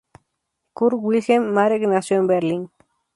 [0.79, 2.71] Kurt Wilhelm Marek nació en Berlín.